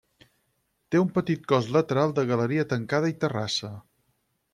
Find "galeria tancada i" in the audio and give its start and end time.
2.31-3.17